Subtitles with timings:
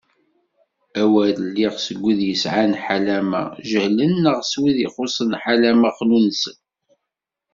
[1.01, 6.57] A wer iliɣ seg wid yesɛan ḥalama jehlen neɣ seg wid ixuṣṣen ḥalama xnunesen.